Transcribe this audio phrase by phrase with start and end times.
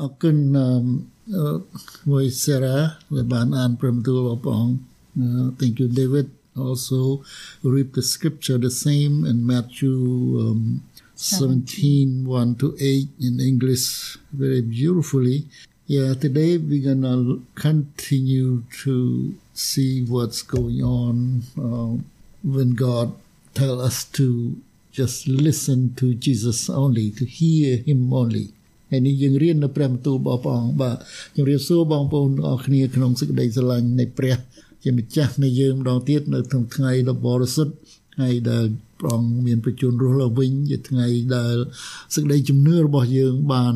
[0.00, 0.36] អរគុណ
[2.10, 2.76] មួយសារ៉ា
[3.14, 4.66] ដែលបានអានព្រមទូលបង
[5.58, 6.28] Thank you David
[6.66, 7.00] also
[7.74, 9.96] read the scripture the same in Matthew
[10.44, 10.60] um,
[11.14, 13.86] 17 1 to 8 in English
[14.40, 15.38] very beautifully
[15.89, 21.97] Yeah today we're gonna continue to see what's going on uh,
[22.45, 23.17] when God
[23.55, 24.55] tell us to
[24.91, 28.47] just listen to Jesus only to hear him only
[28.91, 30.97] ហើយនេះយើងរៀននៅព្រះបន្ទូលរបស់ព្រះអង្គបាទ
[31.35, 34.35] ជំរាបសួរបងប្អូនអរគ្នាក្នុងសេចក្តីស្រឡាញ់នៃព្រះ
[34.83, 37.73] ជាម្ចាស់នៃយើងម្ដងទៀតនៅក្នុងថ្ងៃដ៏បរិសុទ្ធ
[38.15, 38.65] ថ្ងៃដែល
[38.99, 41.55] ព្រះអង្គមានប្រជញ្ញរស់ឡើងវិញជាថ្ងៃដែល
[42.15, 43.75] សេចក្តីជំនឿរបស់យើងបាន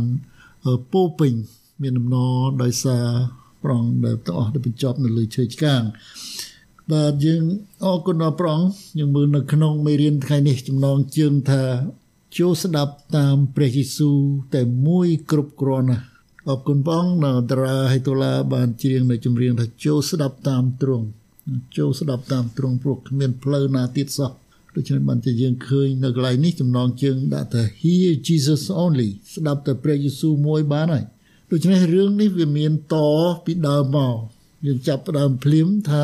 [0.93, 1.33] ពោពេញ
[1.83, 3.05] មានដំណរដោយសារ
[3.63, 5.81] ព្រះអង្គដែលទាំងអស់ដែលបញ្ចប់នៅលើឈើឆ្កាង
[6.91, 7.43] បាទយើង
[7.85, 11.63] អរគុណដល់ព្រះអង្គយើងមើលនៅក្នុងមេរៀនថ្ងៃនេះចំណងជើងថា
[12.37, 14.17] ចូលស្ដាប់តាមព្រះយេស៊ូវ
[14.55, 16.05] តែមួយគ្រប់គ្រាន់ណាស់
[16.49, 21.05] អរគុណបងនៅតារាហេតូឡាបានច្រៀងនៅចម្រៀងថាចូលស្ដាប់តាមទ្រង់
[21.77, 24.31] ចូលស្ដាប់តាមទ្រង់ព្រោះគ្មានផ្លូវណាទៀតសោះ
[24.75, 31.05] ដូច្នេះបានជាយើងឃើញនៅកន្លែងនេះចំណងជើងដាក់ថា Hear Jesus only ស្ដាប់តែព្រះយេស៊ូវមួយបានហើយ
[31.55, 32.95] ដូច្នេះរឿងនេះវាមានត
[33.45, 34.15] ពីដើមមក
[34.65, 36.03] យើងចាប់ផ្ដើមភ្លាមថា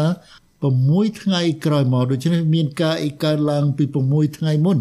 [0.60, 4.78] 6ថ្ងៃក្រោយមកដូច្នេះមានការអីកើតឡើងពី6ថ្ងៃមុន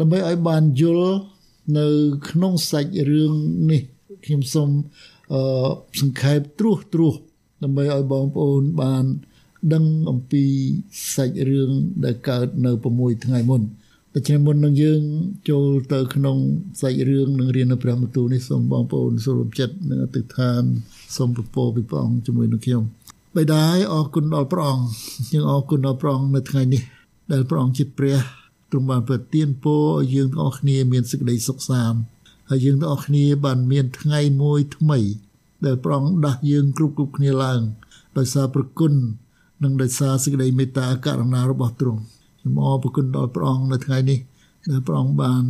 [0.00, 1.16] ដើម្បីឲ្យបានយល់
[1.78, 1.86] នៅ
[2.28, 3.32] ក្នុងសាច់រឿង
[3.70, 3.82] នេះ
[4.24, 4.68] ខ្ញុំសូម
[5.32, 5.42] អឺ
[6.00, 7.16] សង្ខេបត្រួសត្រាស
[7.62, 9.04] ដើម្បីឲ្យបងប្អូនបាន
[9.72, 10.44] ដឹងអំពី
[11.14, 11.70] សាច់រឿង
[12.04, 13.62] ដែលកើតនៅ6ថ្ងៃមុន
[14.14, 15.00] ដូច្នេះមុននឹងយើង
[15.50, 16.36] ចូលទៅក្នុង
[16.80, 20.62] សាច់រឿងនឹងរៀននៅព្រះបន្ទូលនេះសូមបងប្អូនសូមចិត្តនឹងអធិដ្ឋាន
[21.16, 22.82] សូមពពរពីព្រះអង្គជាមួយនឹងខ្ញុំ
[23.36, 24.86] បិតាអរគុណដល់ព្រះអង្គ
[25.32, 26.82] យើងអរគុណដល់ព្រះអង្គនៅថ្ងៃនេះ
[27.32, 28.18] ដែលព្រះអង្គជាព្រះ
[28.70, 31.98] ទ្រង់បានប្រទានពរឲ្យយើងទាំងអស់គ្នាមានសេចក្តីសុខសាន្ត
[32.50, 34.98] ហើយយើងទាំងអស់គ្នាបានមានថ្ងៃមួយថ្មី
[35.66, 37.60] ដែលព្រះអង្គដាស់យើងគ្រប់គ្រប់គ្នាឡើង
[38.18, 38.92] ដោយសារប្រគុណ
[39.62, 42.02] និងដោយសារសេចក្តីមេត្តាករុណារបស់ទ្រង់
[42.42, 44.18] ខ្ញុំអរគុណដល់ព្រះអង្គនៅថ្ងៃនេះ
[44.70, 45.42] ដែលព្រះអង្គបាន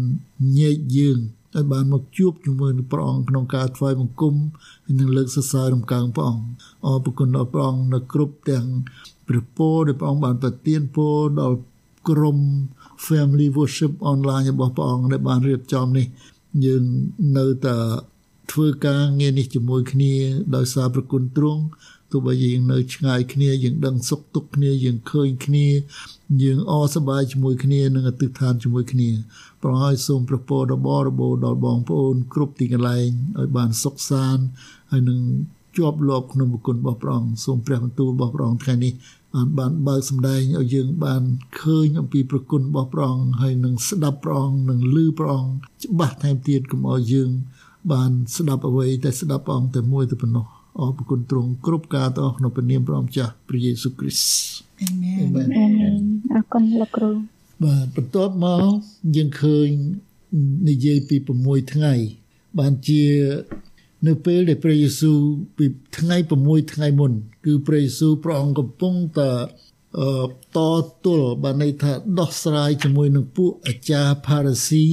[0.59, 1.19] ញែកយើង
[1.55, 4.35] ឲ្យបានមកជួបជាមួយនឹងព្រះអង្គក្នុងការថ្វាយបង្គំ
[4.85, 6.45] ហើយនឹងលើកសរសើររំកើងព្រះអង្គ
[6.87, 8.67] អរគុណដល់ព្រះអង្គនៅគ្រប់ទាំង
[9.29, 11.59] ព្រះពរដែលព្រះអង្គបានប្រទានពរដល់
[12.09, 12.39] ក្រុម
[13.07, 16.07] family worship online របស់ព្រះអង្គដែលបានរៀបចំនេះ
[16.65, 16.83] យើង
[17.39, 17.77] នៅតែ
[18.53, 20.15] ធ្វើការងារនេះជាមួយគ្នា
[20.57, 21.63] ដោយសារប្រគុណទ្រង់
[22.13, 25.67] ទោះបីយើងនៅឆ្ងាយគ្នាយើងដឹងសុខទុក្ខគ្នាយើងឃើញគ្នា
[26.43, 29.11] យើងអរសប្បាយជាមួយគ្នានិងអធិដ្ឋានជាមួយគ្នា
[29.63, 33.09] ប្រហើយសូមប្រពោរបស់របបដល់បងប្អូន គ្រប់ទីកន្លែង
[33.39, 34.45] ឲ្យបានសុខសាន្ត
[34.91, 35.21] ហើយនឹង
[35.77, 38.93] ជាប់លាប់ក្នុងបុគ្គលរបស់ព្រះអង្គសូមព្រះបន្ទូលរបស់ព្រះអង្គថ្ងៃនេះ
[39.35, 41.23] បានបានបើកសម្ដែងឲ្យយើងបាន
[41.61, 45.53] ឃើញអំពីប្រគុណរបស់ព្រះអង្គហើយនឹងស្ដាប់ព្រះអង្គនឹងឮព្រះអង្គ
[45.85, 47.31] ច្បាស់ថែមទៀតកុំឲ្យយើង
[47.93, 50.47] បានស្ដាប់អ្វីតែស្ដាប់ព្រះអង្គតែមួយតែប៉ុណ្ណោះ
[50.81, 55.95] អរគុណទ្រង់គ្រប់ការទាំងអស់ក្នុងព្រះនាមព្រះម្ចាស់ព្រះយេស៊ូវគ្រីស្ទអាមែនអាមែន
[56.33, 57.11] អរគុណលោកគ្រូ
[57.65, 58.73] បាទបន្ទាប់មក
[59.17, 59.69] យើងឃើញ
[60.69, 61.95] និយាយពី6ថ្ងៃ
[62.59, 63.05] បានជា
[64.07, 65.19] នៅពេលដែលព្រះយេស៊ូវ
[65.57, 65.65] ពី
[65.99, 67.13] ថ្ងៃ6ថ្ងៃមុន
[67.45, 69.31] គឺព្រះយេស៊ូវព្រះអង្គកំពុងតែ
[70.57, 70.59] ត
[71.05, 74.87] ទល់បានន័យថាដោះស្រាយជាមួយនឹងពួកអាចារ្យផារ៉ាស៊ី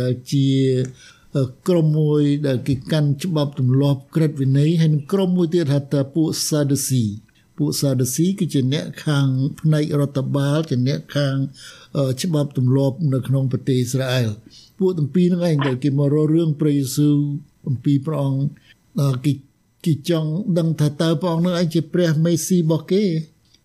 [0.00, 0.48] ដែលជា
[1.68, 7.04] ក្រុមមួយដែលគេកាន់ច្បាប់ទម្លាប់ក្រឹតវិន័យហើយនឹងក្រុមមួយទៀតហៅថាពួកសាដូស៊ី
[7.58, 9.26] ពួកសាដូស៊ីគឺជាអ្នកខាង
[9.60, 11.36] ផ្នែករដ្ឋបាលជាអ្នកខាង
[12.22, 14.28] ច្បាប់ទម្លាប់នៅក្នុងប្រទេសអ៊ីស្រាអែល
[14.78, 17.16] ពួកទាំងពីរហ្នឹងឯងដែលគេមករករឿងព្រះយេស៊ូវ
[17.68, 18.40] អំពីព្រះអង្គ
[19.24, 19.32] គេ
[19.84, 23.04] គេចង់ដឹងថាតើព្រះអង្គនឹងឯងជាព្រះមេស៊ីរបស់គេ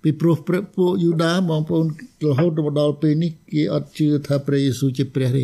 [0.03, 1.85] ពីព្រោះព្រះពួកយូដាបងប្អូន
[2.25, 5.39] រហូតដល់ពេលនេះគេអត់ជឿថាព្រះយេស៊ូវជាព្រះទ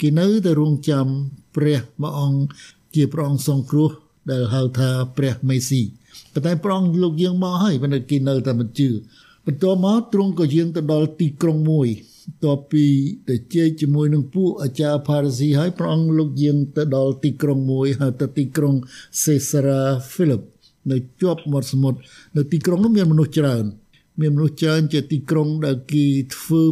[0.00, 1.06] គេនៅតែរងចាំ
[1.56, 2.40] ព្រះមួយអង្គ
[2.94, 3.90] ជាព្រះអង្គសង្គ្រោះ
[4.30, 5.82] ដែលហៅថាព្រះមេស៊ី
[6.32, 8.88] ប៉ុន្តែព្រះអង្គលោកយើងមកហើយប៉ុន្តែគេនៅតែមិនជឿ
[9.46, 11.88] បន្ទាប់មកទ្រង់ក៏យាងទៅដល់ទីក្រុងមួយ
[12.44, 12.84] តពី
[13.28, 18.74] ទៅជែកជាមួយនឹងពួកអាចារ្យផារ៉ាស៊ីហើយព្រះអង្គលោកយាងទៅដល់ទីក្រុងមួយហៅទៅទីក្រុង
[19.24, 20.42] សេសារ៉ាហ្វីលីប
[20.90, 21.98] នៅជាប់មាត់សមុទ្រ
[22.36, 23.64] នៅទីក្រុងនោះមានមនុស្សច្រើន
[24.20, 26.06] មានមនុស្សច្រើនជាទីក្រុងដែលគេ
[26.36, 26.62] ធ្វើ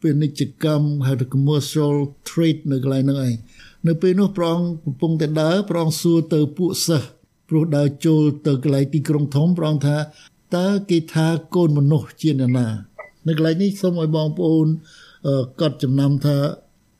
[0.00, 1.94] ពាណិជ្ជកម្មហៅថា commercial
[2.28, 3.34] trade នៅកន្លែងហ្នឹងឯង
[3.86, 7.08] នៅពេលនោះព្រះអង្គកំពុងតែដើរព្រះអង្គសួរទៅពួកសិស្ស
[7.48, 9.96] ព្រោះដើរចូលទៅកន្លែងទីក្រុងធំព្រះអង្គថា
[10.56, 12.68] តើគេថាកូនមនុស្សជាអ្នកណា
[13.26, 14.66] នៅកន្លែងនេះសូមឲ្យបងប្អូន
[15.60, 16.36] កត់ចំណាំថា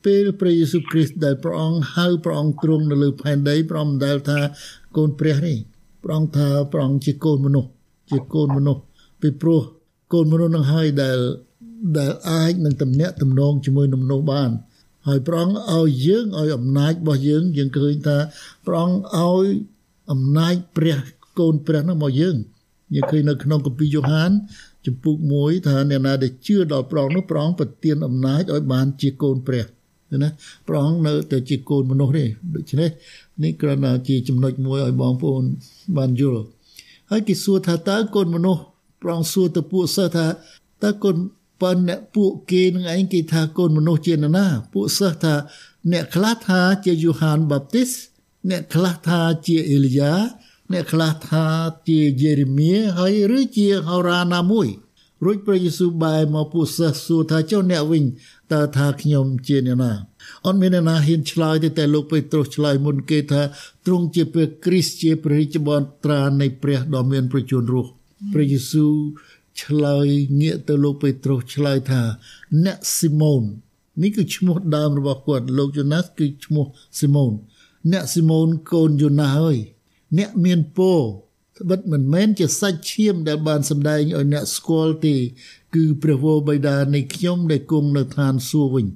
[0.05, 4.39] ពេលព្រះយេស៊ូវគ្រីស្ទដែលព្រះអង្គហៅព្រះអង្គទ្រង់នៅលើផែនដីព្រះអង្គមិនដែលថា
[4.97, 5.57] កូនព្រះនេះ
[6.03, 7.69] ព្រះអង្គថាព្រះអង្គជាកូនមនុស្ស
[8.11, 8.81] ជាកូនមនុស្ស
[9.21, 9.61] ពីព្រោះ
[10.13, 11.17] កូនមនុស្សនឹងហើយដែល
[11.97, 14.49] ដែលអាចនឹងតំណាក់តំណងជាមួយនឹងមនុស្សបាន
[15.07, 18.17] ហើយព្រះអង្គឲ្យយើងឲ្យអំណាចរបស់យើង យើងឃើញថា
[18.65, 19.47] ព្រះអង្គឲ្យ
[20.11, 20.97] អំណាចព្រះ
[21.39, 22.35] កូនព្រះនោះមកយើង
[22.95, 24.31] យើងឃើញនៅក្នុងគម្ពីរយ៉ូហាន
[24.85, 29.65] ចំពុក1ថាអ្នកណាដែលជឿដល់ព្រះនោះព្រះអង្គប្រទានអំណាចឲ្យបានជាកូនព្រះ
[30.23, 30.29] ណា
[30.67, 32.25] ព្រះអង្គនៅតែជាកូនមនុស្សទេ
[32.55, 32.89] ដូច្នេះ
[33.43, 35.43] នេះគ្រាន់តែជាចំណុចមួយឲ្យបងប្អូន
[35.97, 36.43] បានយល់
[37.09, 38.61] ហើយគេសួរថាតើកូនមនុស្ស
[39.01, 40.25] ព្រះអង្គសួរទៅពួកសិស្សថា
[40.83, 41.15] តើកូន
[41.61, 45.35] ប៉ុនអ្នកពួកគេនឹងឯងគេថាកូនមនុស្សជានរណាពួកសិស្សថា
[45.91, 47.89] អ្នកខ្លះថាជាយូហានបាប់ទីស
[48.49, 50.13] អ្នកខ្លះថាជាអេលីយ៉ា
[50.71, 51.45] អ្នកខ្លះថា
[51.87, 54.67] ជាយេរេមៀហើយឬជាហោរ៉ាណាមួយ
[55.25, 58.03] រួចព្រះយេស៊ូវបែរមកពួកសិស្សសួរថាចុះអ្នកវិញ
[58.53, 59.93] តើថាខ្ញុំជាអ្នកណា
[60.45, 63.41] អត់មានអ្នកណាហ៊ានឆ្លើយទេតែលោកពេត្រុសឆ្លើយមុនគេថា
[63.85, 65.75] ទ្រង់ជាព្រះគ្រីស្ទជាព្រះរាជបុ
[66.05, 67.91] ត្រានៃព្រះដ៏មានប្រជញ្ញរស់
[68.33, 68.93] ព្រះយេស៊ូវ
[69.61, 70.07] ឆ្លើយ
[70.41, 72.01] ងាកទៅលោកពេត្រុសឆ្លើយថា
[72.65, 73.43] អ្នកស៊ីម៉ូន
[74.01, 76.65] នេះគឺឈ្មោះដើមរបស់គាត់លោកយូណាសគឺឈ្មោះ
[76.99, 77.33] ស៊ីម៉ូន
[77.91, 79.57] អ្នកស៊ីម៉ូនកូនយូណាសហើយ
[80.17, 80.99] អ្នកមានពរ
[81.69, 85.15] បិទមិនមែនជាសាច់ឈាមដែលបានសម្ដែងឲ្យអ្នកស្គាល់ទេ
[85.75, 88.87] គឺព្រះវរបិតានៃខ្ញុំដែលគង់នៅឋានសួគ៌វិញ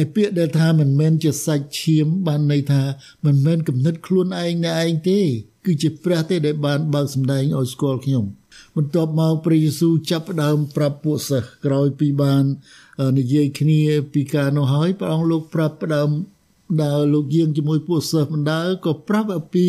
[0.00, 2.82] ឯពាក្យដែលថាមិនមែនជាសាច់ឈាមបានន័យថា
[3.26, 5.20] មិនមែនគំនិតខ្លួនឯងណែឯងទេ
[5.64, 8.24] គឺជាព្រះទេដែលបានបើកសម្ដែងឲ្យស្គាល់ខ្ញុំ
[8.76, 12.44] បន្ទាប់មកព្រះយេស៊ូវចាប់ផ្ដើមប្រាប់ពួកសិស្សក្រោយពីបាន
[13.18, 13.80] និយាយគ្នា
[14.12, 16.10] ពីការនោះហើយព្រះអង្គលោកប្រាប់ផ្ដើម
[16.82, 19.66] ដើរលោកយាងជាមួយពួកសិស្សបណ្ដើក៏ប្រាប់អំពី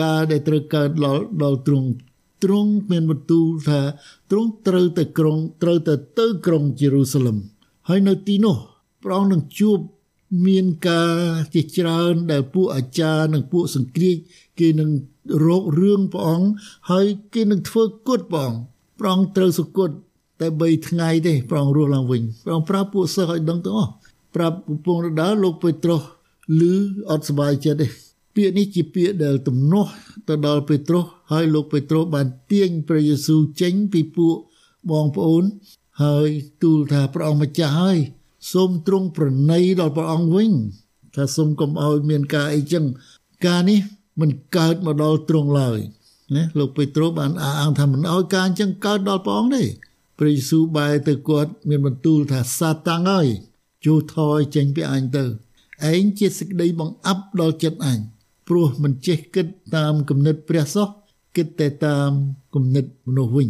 [0.00, 1.88] ការដែលត្រូវកើតដល់ដល់ទ្រង់
[2.44, 3.80] ទ្រង់មានបន្ទូលថា
[4.30, 7.36] ទ្រង់ត្រូវទៅក្រុងត្រូវទៅទៅក្រុងយេរូសាឡឹម
[7.88, 8.56] ហើយនៅទីនោះ
[9.02, 9.78] ព្រះអង្គនឹងជួប
[10.46, 11.14] មានការ
[11.54, 14.16] ជាច្រើនដែលពួកអាចារ្យនិងពួកសង្គ្រាច
[14.58, 14.90] គេនឹង
[15.46, 16.48] រករឿងព្រះអង្គ
[16.90, 18.58] ហើយគេនឹងធ្វើគុតព្រះអង្គ
[18.98, 19.90] ព្រះអង្គត្រូវសុគត
[20.40, 23.92] តែ3ថ្ងៃទេព្រះអង្គរស់ឡើងវិញព្រះអង្គប្រាប់ពួកសិស្សឲ្យដឹងទាំងអស់
[24.34, 26.02] ប្រាប់ពពងរដាលោកពេត្រុស
[26.60, 26.72] ឮ
[27.10, 27.86] អត់សប្បាយចិត្តទេ
[28.34, 29.90] ពាក្យនេះជាពាក្យដែលទំនាស់
[30.28, 34.36] ទៅដល់ពេត្រុសហើយលោកពេត្រុសបានទាញព្រះយេស៊ូវចេញពីពួក
[34.90, 35.44] បងប្អូន
[36.02, 36.28] ហើយ
[36.62, 37.98] ទូលថាព្រះអង្គម្ចាស់ហើយ
[38.52, 40.52] សូមទ្រង់ប្រណីដល់ព្រះអង្គវិញ
[41.14, 42.84] ថាសូមកុំឲ្យមានការអីចឹង
[43.46, 43.80] ការនេះ
[44.20, 45.78] មិនកើតមកដល់ទ្រង់ឡើយ
[46.36, 49.64] ណាលោកពេត្រុសបានអះអាងថាមិនឲ្យការអញ្ចឹងកើតដល់ព្រះអង្គទេ
[50.18, 53.26] ព្រះយេស៊ូវបែរទៅគាត់មានបន្ទូលថាសាតាំងហើយ
[53.86, 55.24] ចូលថយចេញពីអញទៅ
[55.90, 57.98] ឯងជាសេចក្តីបង្អាប់ដល់ចិត្តអញ
[58.48, 60.88] ព្រោះមិនចេះគិតតាមគំនិតព្រះសោះ
[61.36, 62.10] គិតតែតាម
[62.54, 63.48] គំនិតមនុស្សវិញ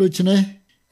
[0.00, 0.40] ដូច្នេះ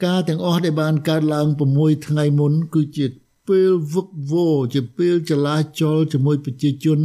[0.04, 3.06] ការទាំងអស់ដែលបានកើតឡើង6ថ្ងៃមុនគឺជា
[3.48, 6.98] ពេលវឹកវរជាពេលចលាចលជាមួយប្រជាជន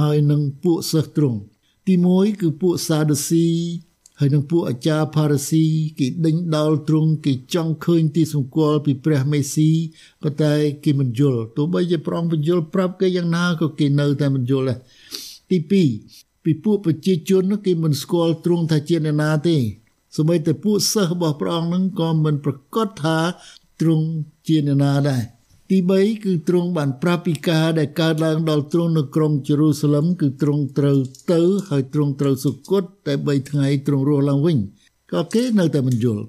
[0.00, 1.40] ហើយនឹងពួកសិស្សទ្រង់
[1.86, 3.46] ទី1គឺពួកសាដូស៊ី
[4.18, 5.64] ហើយនឹងពួកអាចារ្យផារ៉ាស៊ី
[5.98, 9.70] គេដេញដោលទ្រង់គេចង់ឃើញទីសម្គាល់ពីព្រះមេស៊ី
[10.22, 10.54] ប៉ុន្តែ
[10.84, 14.78] គេមិនយល់ទោះបីជាព្រះអង្គបញ្យល់ប្រាប់គេយ៉ាងណាក៏គេនៅតែមិនយល់ដែរ
[15.50, 19.56] ទី2ពីពួកប្រជាជនគេមិនស្គាល់ទ្រង់ថាជាអ្នកណាទេ
[20.16, 23.18] សូម្បីតែពួកសិស្សរបស់ព្រះអង្គនឹងក៏មិនប្រកាសថា
[23.80, 24.06] ទ្រង់
[24.46, 25.22] ជាអ្នកណាដែរ
[25.70, 30.98] ទី3គឺទ្រង់បានប្រាប់ពីការដែលកើតឡើងដល់ទ្រង់នៅក្រុងយេរូសាឡឹមគឺទ្រង់ត្រូវ
[31.32, 34.58] ទៅហើយទ្រង់ត្រូវសុគតតែ3ថ្ងៃទ្រង់រស់ឡើងវិញ
[35.12, 36.22] ក៏គេនៅតែមិនយល់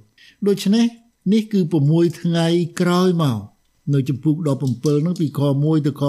[0.48, 0.86] ដូច្នេះ
[1.34, 2.48] នេះគឺ6ថ្ងៃ
[2.82, 3.40] ក្រោយមក
[3.94, 4.36] នៅចំពុក
[4.72, 6.04] 17នោះពីខ1ទៅខ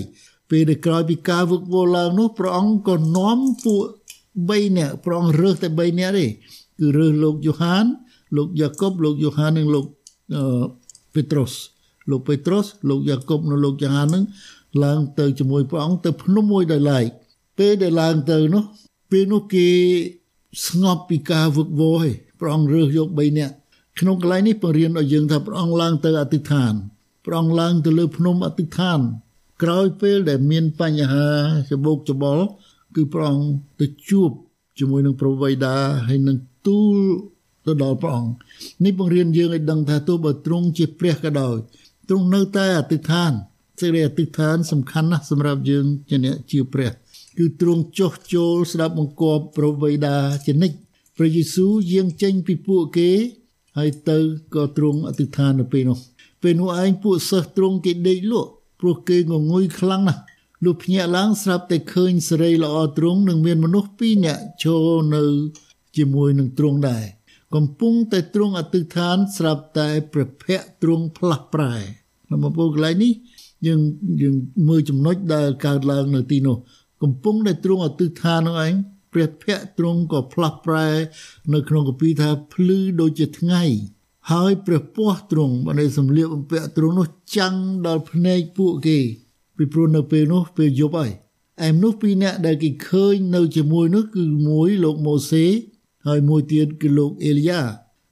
[0.00, 3.82] 8ពេលដែលក្រោយពីការវឹកវរឡើងនោះព្រះអង្គក៏នាំពួក
[4.28, 6.26] 3នាក់ព្រះអង្គរើសតែ3នាក់ទេ
[6.78, 7.84] គឺរើសលោកយូហាន
[8.36, 9.84] លោកយ៉ាកុបលោកយូហាននិងលោក
[11.14, 11.52] ពេត្រុស
[12.10, 14.24] លោកពេត្រុសលោកយ៉ាកុបនិងលោកយ៉ូហាននឹង
[14.84, 17.04] ឡើងទៅជាមួយព្រះអង្គទៅភ្នំមួយដោយឡែក
[17.58, 18.64] ពេលដែលឡើងទៅនោះ
[19.10, 19.68] ពេលនោះគេ
[20.66, 22.08] ស្ងប់ពីការវឹកវរឯង
[22.40, 23.54] ព្រះអង្គរើសយក3នាក់
[24.00, 26.74] ក្នុងកន្លែងនេះបង្រៀនឲ្យយើងថាព្រះអង្គឡើងទៅអធិដ្ឋាន
[27.24, 29.00] ព្រះអង្គឡើងទៅលើភ្នំអធិដ្ឋាន
[29.62, 31.28] ក្រោយពេលដែលមានបញ្ហា
[31.70, 32.44] ច្បោកច្បល់
[32.94, 33.48] គឺព្រះអង្គ
[33.80, 34.30] ទៅជួប
[34.78, 35.76] ជាមួយនឹងព្រះវេដា
[36.08, 36.98] ហើយនឹងទូល
[37.66, 38.30] ទៅដល់ព្រះអង្គ
[38.84, 41.56] នេះបង្រៀនយើងឲ្យដឹងថាទោះបើទ្រង់ជាព្រះក៏ដោយ
[42.08, 43.32] ទ្រង់នៅតែអធិដ្ឋាន
[43.80, 46.90] សេចក្តីអធិដ្ឋានសំខាន់ណាស់សម្រាប់យើងជាអ្នកជាព្រះ
[47.38, 50.76] គឺទ្រង់ចុះចូលស្ដាប់បង្គាប់ព្រះវេដាជានិច្ច
[51.16, 53.10] ព្រះយេស៊ូវយាងចេញពីពួកគេ
[53.76, 54.18] ហើយទៅ
[54.54, 55.98] ក៏ទ្រង់អធិដ្ឋាននៅពេលនោះ
[56.42, 60.22] ពេលនោះឯងពួកសិស្សទ្រង់គេដេកលក់ព្រោះគេងងុយខ្លាំងណាស់
[60.64, 65.24] លុះភ្ញាក់ឡើងស្រាប់តែឃើញសេរីល្អទ្រង់នឹងមានមនុស្សពីរនាក់ចូលនៅ
[65.96, 67.04] ជាមួយនឹងទ្រង់ដែរ
[67.54, 71.74] កំពុងតែទ្រង់អធិដ្ឋានស្រាប់តែព្រះភ័ក្រទ្រង់ផ្លាស់ប្រែ
[72.30, 73.12] នៅមកពុកន្លែងនេះ
[73.66, 73.80] យើង
[74.22, 74.34] យើង
[74.68, 76.56] មើលចំណុចដែលកើតឡើងនៅទីនោះ
[77.02, 78.72] កំពុងតែទ្រង់អធិដ្ឋាននោះឯង
[79.12, 80.88] ព្រះភ័ក្ត្រទ្រង់ក៏ផ្លាស់ប្រែ
[81.52, 83.62] នៅក្នុងគម្ពីរថាភ្លឺដូចជាថ្ងៃ
[84.32, 87.54] ហើយព្រះពស់ទ្រង់បានសម្លៀកបំពាក់ទ្រង់នោះចាំង
[87.86, 88.98] ដល់ភ្នែកពួកគេ
[89.56, 91.12] ពីព្រោះនៅពេលនោះពេលយប់ហើយ
[91.66, 95.46] ឯមនុស្សពីរនាក់ដែលគេឃើញនៅជាមួយនោះគឺមួយលោកម៉ូសេ
[96.06, 97.60] ហើយមួយទៀតគឺលោកអេលីយ៉ា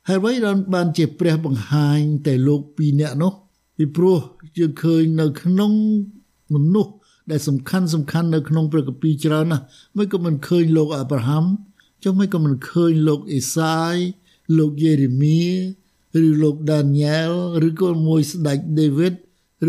[0.09, 0.33] ហើយអ្វី
[0.75, 3.33] បានជាព្រះបង្ហាញតែលោកពីរនាក់នោះ
[3.77, 4.19] ពីព្រោះ
[4.59, 5.73] យើងឃើញនៅក្នុង
[6.55, 6.93] មនុស្ស
[7.31, 9.65] ដែលសំខាន់សំខាន់នៅក្នុងព្រះគម្ពីរច្រើនណាស់
[9.97, 11.45] មិនក៏មិនឃើញលោកអាប់រ៉ាហាំ
[12.03, 13.97] ចុះមិនក៏មិនឃើញលោកអេសាយ
[14.59, 15.43] លោកយេរេមៀ
[16.27, 17.33] ឬលោកដានីយ៉ែល
[17.69, 19.15] ឬក៏មួយស្ដេចដេវីត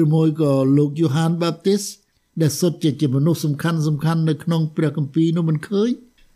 [0.02, 1.82] ឬមួយក៏លោកយូហានបាប់ទីស
[2.42, 5.90] ដែលសុទ្ធជាជាមនុស្សសំខាន់សំខាន់នៅក្នុងព្រះគម្ពីរនោះមិនឃើញ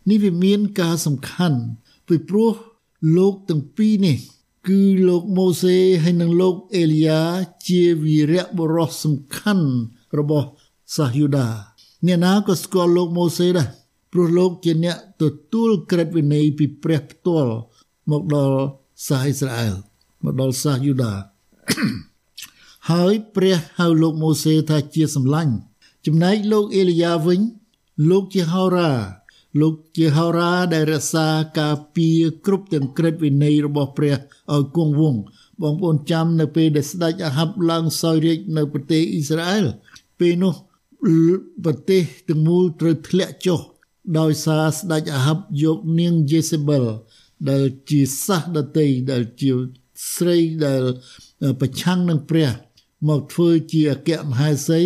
[0.10, 1.60] នេះវាមានការសំខាន់
[2.08, 2.54] ពីព្រោះ
[3.18, 4.18] លោកទាំងពីរនេះ
[4.68, 7.22] គឺលោកម៉ូសេហើយនិងលោកអេលីយ៉ា
[7.68, 9.68] ជាវីរៈបុរសសំខាន់
[10.20, 10.48] របស់
[10.96, 11.48] សាសយូដា
[12.06, 13.68] អ្នកណាក៏ស្គាល់លោកម៉ូសេដែរ
[14.12, 15.24] ព្រោះលោកជាអ្នកទ
[15.54, 17.54] ទួលក្រឹតវិន័យពីព្រះផ្ទាល់
[18.12, 18.60] មកដល់
[19.08, 19.74] សាសអ៊ីស្រាអែល
[20.24, 21.14] មកដល់សាសយូដា
[22.90, 25.54] ហើយព្រះហៅលោកម៉ូសេថាជាសម្លាញ់
[26.06, 27.40] ចំណែកលោកអេលីយ៉ាវិញ
[28.10, 28.92] លោកជាហោរា
[29.60, 31.28] លោកជាហោរាដែលរក្សា
[31.60, 34.16] ការពារគ្រប់ទាំងក្រឹតវិន័យរបស់ព្រះ
[34.54, 35.22] ឲ្យគង់វង្ស
[35.62, 39.66] បងប្អូនចាំនៅពេលដែលស្ដេចអាហាប់ឡើងសោយរាជនៅប្រទេសអ៊ីស្រាអែល
[40.20, 40.54] ពេលនោះ
[41.66, 43.60] ប្រទេសទាំងមូលត្រូវធ្លាក់ចុះ
[44.20, 46.86] ដោយសារស្ដេចអាហាប់យកនាងយេសេបិល
[47.50, 49.52] ដែលជាសាសដតីដែលជា
[50.14, 50.84] ស្រីដែល
[51.62, 52.50] ប្រឆាំងនឹងព្រះ
[53.08, 54.82] មកធ្វើជាអគ្គមហេសី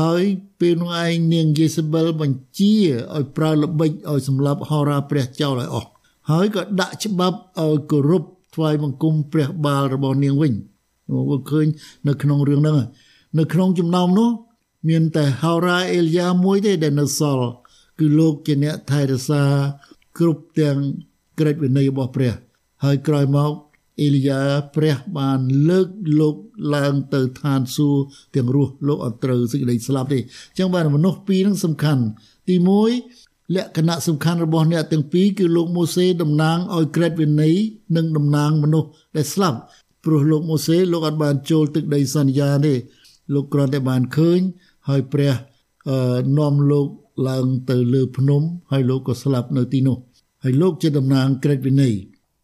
[0.00, 0.22] ហើយ
[0.60, 2.74] ពេលនោះឯងនាងយេសេបិលបញ្ជា
[3.14, 5.88] ឲ្យប្រើល្បិចឲ្យសម្លាប់ហោរាព្រះចោលឲ្យអស់
[6.30, 10.52] ហើយក៏ដាក់ច្បាប់ឲ្យគោរពថ្វាយបង្គំព្រះបាលរបស់នាងវិញ
[11.30, 11.66] មកឃើញ
[12.08, 12.76] នៅក្នុងរឿងហ្នឹង
[13.38, 14.30] នៅក្នុងចំណោមនោះ
[14.88, 17.50] មានតែហោរាអេលយ៉ាមួយទេដែលនៅសល់
[17.98, 19.42] គឺលោកជាអ្នកថែរក្សា
[20.18, 20.78] គ្រប់ទាំង
[21.38, 22.32] ក្រឹតវិន័យរបស់ព្រះ
[22.84, 23.52] ហើយក្រោយមក
[24.00, 24.40] អេលីយ៉ា
[24.74, 25.88] ព្រះបានលើក
[26.20, 26.36] លោក
[26.74, 28.02] ឡើងទៅឋានសួគ៌
[28.34, 30.22] ទាំងរស់លោកអត់ត្រូវសេចក្តីស្លាប់ទេអ
[30.54, 32.02] ញ្ចឹងបានមនុស្សពីរនឹងសំខាន់
[32.48, 32.54] ទី
[33.04, 37.54] 1លក្ខណៈសំខាន់របស់អ្នកទាំងពីរគឺលោកម៉ូសេតំណាងឲ្យក្រឹតវិន័យ
[37.96, 39.58] និងតំណាងមនុស្សដែលស្លាប់
[40.04, 42.74] ព្រោះលោកម៉ូសេលោកអត់បានចូលទឹកដីសន្យាទេ
[43.34, 44.40] លោកគ្រាន់តែបានឃើញ
[44.88, 45.32] ហើយព្រះ
[46.38, 46.86] នាំលោក
[47.28, 49.96] ឡើងទៅលើភ្នំហើយលោកក៏ស្លាប់នៅទីនោះ
[50.44, 51.94] ហើយលោកជាតំណាងក្រឹតវិន័យ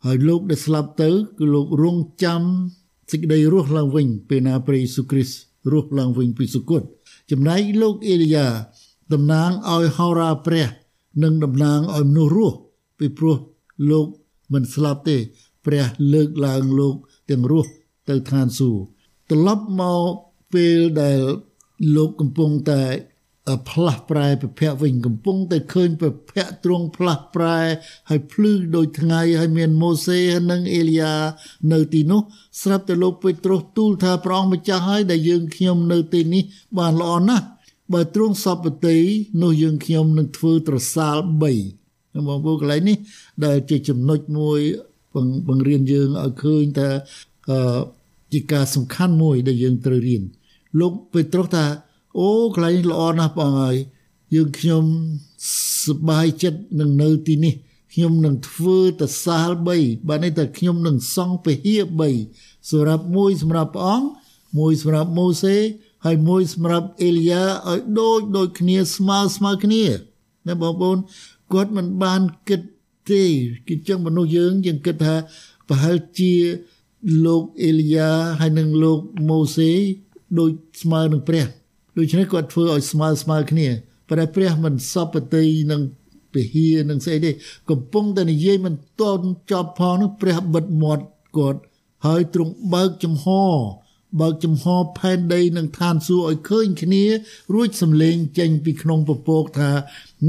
[0.06, 1.08] ហើយលោកដែលស្លាប់ទៅ
[1.38, 2.42] គឺលោករងចាំ
[3.10, 5.36] សេចក្តីរស់ឡើងវិញពេលណាព្រះយេស៊ូវគ្រីស្ទ
[5.72, 6.82] រស់ឡើងវិញពីសុគត
[7.30, 8.46] ចំណែកលោកអេលីយ៉ា
[9.12, 10.66] តំណាងឲ្យហោរាព្រះ
[11.22, 12.56] និងតំណាងឲ្យមនុស្សរស់
[12.98, 13.36] ពីព្រោះ
[13.90, 14.06] លោក
[14.52, 15.16] មិនស្លាប់ទេ
[15.66, 16.94] ព្រះលើកឡើងលោក
[17.30, 17.70] ទាំងរស់
[18.08, 18.82] ទៅឋានសួគ៌
[19.30, 20.10] ត្រឡប់មក
[20.54, 21.20] ពេលដែល
[21.96, 22.82] លោកកំពុងតែ
[23.70, 27.60] ផ្លាស់ប្រែប្រភពវិញកំពុងតែឃើញប្រភពទ្រង់ផ្លាស់ប្រែ
[28.10, 31.14] ហើយភ្លឺដូចថ្ងៃហើយមានម៉ូសេនិងអេលីយ៉ា
[31.72, 32.20] នៅទីនោះ
[32.62, 36.42] ស្រាប់តែលោកពេត្រុសទូលថាព្រះអង្គម្ចាស់ហើយដែលយើងខ្ញុំនៅទីនេះ
[36.78, 37.46] បានល្អណាស់
[37.92, 38.96] បើទ្រង់សពតិ
[39.42, 42.96] នោះយើងខ្ញុំនឹងធ្វើត្រសាល3បងប្អូនកន្លែងនេះ
[43.44, 44.60] ដែលជាចំណុចមួយ
[45.48, 46.88] បង្រៀនយើងឲ្យឃើញថា
[47.50, 47.78] អឺ
[48.32, 50.22] ជាការសំខាន់មួយដែលយើងត្រូវរៀន
[50.80, 51.64] លោកពេត្រុសថា
[52.18, 53.76] អូកន្លែងល្អណាស់បងហើយ
[54.34, 54.84] យើងខ្ញុំ
[55.84, 57.54] សប្បាយចិត្តនឹងនៅទីនេះ
[57.92, 61.76] ខ្ញុំនឹងធ្វើតសាល3បានន័យថាខ្ញុំនឹងសង់ពហិ
[62.22, 64.08] 3សម្រាប់មួយសម្រាប់ព្រះអង្គ
[64.58, 65.56] មួយសម្រាប់ម៉ូសេ
[66.04, 69.84] ហើយមួយសម្រាប់អេលីយ៉ាឲ្យដូចដូចគ្នាស្មើស្មើគ្នា
[70.46, 70.98] ណាបងប្អូន
[71.52, 72.60] គាត់មិនបានគិត
[73.10, 73.22] ទេ
[73.68, 75.14] គឺចឹងមនុស្សយើងយើងគិតថា
[75.68, 76.32] ប្រហែលជា
[77.26, 79.70] លោកអេលីយ៉ាហើយនិងលោកម៉ូសេ
[80.38, 80.50] ដូច
[80.82, 81.46] ស្មើនឹងព្រះ
[81.96, 83.68] ដូច្នេះគាត់ធ្វើឲ្យស្មើស្មើគ្នា
[84.08, 85.82] ប៉ុន្តែព្រះមិនសពតិនឹង
[86.32, 87.30] ពហិនឹងស្អីទេ
[87.70, 91.04] កំពុងតែនិយាយមិនតន់ចប់ផងនោះព្រះបិទមាត់
[91.36, 91.60] គាត់
[92.06, 93.26] ហើយទ្រង់បើកចំហ
[94.20, 94.64] បើកចំហ
[94.98, 97.04] ផែនដីនឹងឋានសួគ៌ឲ្យឃើញគ្នា
[97.54, 99.70] រួចសំលេងចេញពីក្នុងពពកថា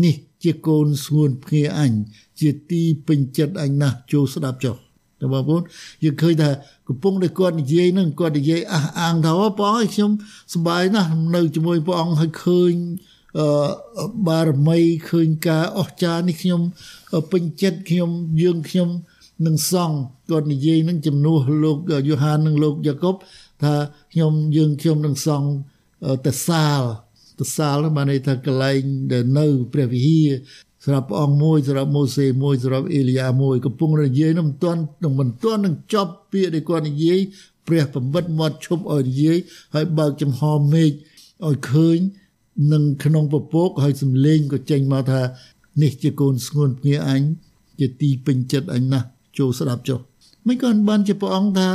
[0.03, 1.91] នេះជាកូនស្ងួនភ្ងាអញ
[2.39, 4.86] ជាទីពេញចិត្តអញណាស់ចូលស្ដាប់ចុះ
[5.21, 5.61] តែបងប្អូន
[6.03, 6.49] យើងឃើញថា
[6.87, 10.11] កំពុងតែគាត់និយាយហ្នឹងគាត់និយាយអះអាងថាបងអើយខ្ញុំ
[10.53, 12.73] សប្បាយណាស់នៅជាមួយព្រះអង្គហើយឃើញ
[13.39, 16.61] អឺបារមីឃើញការអស្ចារ្យនេះខ្ញុំ
[17.31, 18.09] ពេញចិត្តខ្ញុំ
[18.41, 18.89] យើងខ្ញុំ
[19.45, 19.95] នឹងសង់
[20.29, 21.77] គាត់និយាយនឹងជំនួសលោក
[22.09, 23.15] យូហាននិងលោកយ៉ាកុប
[23.63, 23.73] ថា
[24.13, 25.47] ខ្ញុំយើងខ្ញុំនឹងសង់
[26.25, 26.83] តសាល
[27.39, 28.81] តសាលបានន័យថាកន្លែង
[29.11, 30.29] ដែលនៅព្រះវិហារ
[30.87, 37.19] សម្រាប់ព្រះអង្គមួយសម្រាប់ម៉ូសេមួយសម្រាប់អេលីយ៉ាមួយកំពុងនិយាយនោះមិនទាន់នឹងមិនទាន់នឹងចប់ពាក្យដែលគាត់និយាយ
[37.67, 39.37] ព្រះបំបិតមាត់ឈប់ឲ្យនិយាយ
[39.73, 40.41] ហើយបើកចំហ
[40.73, 40.91] មេឃ
[41.47, 41.97] ឲ្យឃើញ
[42.73, 45.21] នឹងក្នុងពពកហើយសំលេងក៏ចេញមកថា
[45.81, 47.21] នេះជាកូនស្ងួនភ្ងាអញ
[47.79, 49.99] ជាទីពេញចិត្តអញណាស់ចូលស្ដាប់ចុះ
[50.47, 51.69] មិនក៏បានជាព្រះអង្គថា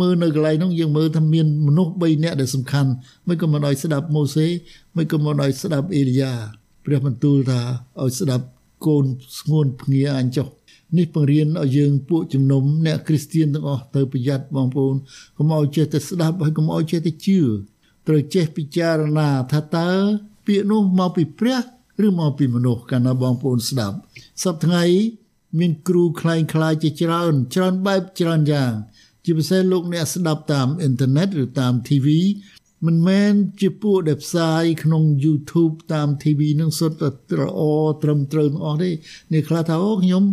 [0.00, 2.90] មើលនៅកន្លែងនោះយើងមើលថាមានមនុស្ស3នាក់ដែលសំខាន់
[3.28, 4.46] មិនក៏មិនឲ្យស្ដាប់ម៉ូសេ
[4.96, 7.61] មិនក៏មិនឲ្យស្ដាប់អេលីយ៉ា ព្រះបន្ទូលថា
[8.01, 8.45] ឲ្យស្ដាប់
[8.85, 9.05] កូន
[9.39, 10.47] ស្ងួនភ្ងាអញចុះ
[10.97, 14.95] នេះបង្រៀនឲ្យយើងពួកជំនុំអ្នកគ្រីស្ទៀនទាំងអស់ទៅប្រយ័ត្នបងប្អូន
[15.37, 17.39] កុំឲ្យចេះតែស្ដាប់ហើយកុំឲ្យចេះតែជឿ
[18.07, 19.89] ត្រូវចេះពិចារណាថាតើ
[20.45, 21.59] ពាក្យនោះមកពីព្រះ
[22.05, 23.95] ឬមកពីមនុស្សកាលណាបងប្អូនស្ដាប់
[24.43, 24.83] សប្តាហ៍ថ្ងៃ
[25.59, 28.73] មានគ្រូคล้ายคล้ายជាច្រើនច្រើនបែបច្រើនយ៉ាង
[29.23, 32.07] ជាពិសេសលោកអ្នកស្ដាប់តាមអ៊ីនធឺណិតឬតាម TV
[32.86, 37.60] មិនមែនជាពួកដែលផ្សាយក្នុង YouTube តាម TV នឹងសុទ្ធតែល្អ
[38.02, 38.90] ត្រឹមត្រូវទាំងអស់ទេ
[39.32, 40.24] នេះខ្លះថាអូខ្ញុំ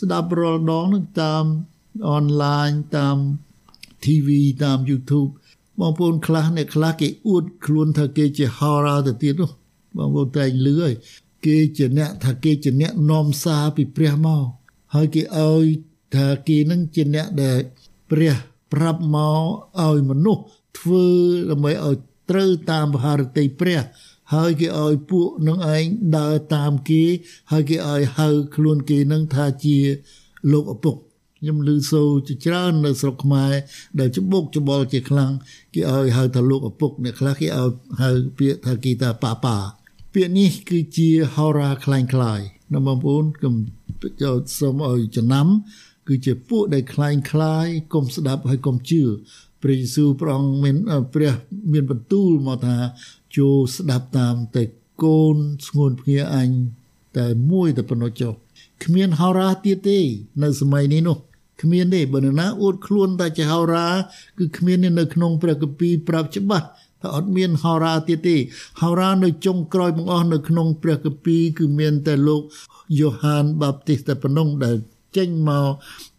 [0.00, 1.44] ស្ដាប់រាល់ដងនឹងតាម
[2.10, 3.16] អនឡាញតាម
[4.04, 4.28] TV
[4.64, 5.30] តាម YouTube
[5.80, 9.50] បងប្អូនខ្លះអ្នកខ្លះគេអួតខ្លួនថាគេជា horror ទៅទៀតនោះ
[9.96, 10.94] បងប្អូនតែងលឺហើយ
[11.46, 14.44] គេជាអ្នកថាគេជាអ្នកនាំសារពីព្រះមក
[14.94, 15.64] ហើយគេឲ្យ
[16.14, 17.58] ថាគេនឹងជាអ្នកដែល
[18.10, 18.34] ព្រះ
[18.72, 19.42] ប្រាប់មក
[19.80, 20.42] ឲ្យមនុស្ស
[20.77, 21.05] ធ្វើ
[21.51, 21.95] ដើម្បីឲ្យ
[22.29, 23.81] ត្រូវតាមបហារតីព្រះ
[24.33, 25.85] ហើយគេឲ្យពួកនឹងឯង
[26.17, 27.03] ដើរតាមគេ
[27.51, 29.77] ហើយគេឲ្យហៅខ្លួនគេនឹងថាជា
[30.51, 30.95] លោកឪពុក
[31.39, 33.53] ខ្ញុំឮសូរជាច្រើននៅស្រុកខ្មែរ
[33.99, 35.31] ដែលច្បុកច្បល់ជាខ្លាំង
[35.73, 37.71] គេឲ្យហៅថាលោកឪពុកអ្នកខ្លះគេឲ្យ
[38.01, 39.57] ហៅពាក្យថាគេថាប៉ាប៉ា
[40.13, 42.41] ពាក្យនេះគឺជាហោរាคล้ายคล้าย
[42.73, 43.55] ណាបងប្អូនកុំ
[44.21, 45.47] ចូលសូមឲ្យចំណាំ
[46.07, 49.03] គឺជាពួកដែលคล้ายคล้ายកុំស្ដាប់ហើយកុំជឿ
[49.62, 50.76] ព្រះយេស៊ូវព្រះអង្គមាន
[51.14, 51.32] ព្រះ
[51.72, 52.76] មានបន្ទូលមកថា
[53.36, 54.62] ចូលស្ដាប់តាមតែ
[55.02, 55.36] កូន
[55.66, 56.50] ស្ងួនភ្ងាអញ
[57.18, 58.32] តែមួយតែប៉ុណ្ណោះចុះ
[58.84, 59.98] គ្មានហោរាទៀតទេ
[60.42, 61.18] នៅសម័យនេះនោះ
[61.62, 63.86] គ្មានទេបើនរណាអួតខ្លួនតែជាហោរា
[64.38, 66.66] គឺគ្មាននៅក្នុងព្រះគម្ពីរប្រាប់ច្បាស់
[67.02, 68.36] ថាអត់មានហោរាទៀតទេ
[68.80, 72.42] ហោរានៅចុងក្រោយបង្អស់នៅក្នុងព្រះគម្ពីរគឺមានតែលោក
[72.98, 74.76] យ៉ូហានបាបទីសតែប៉ុណ្ណឹងដែល
[75.16, 75.68] ចេញមក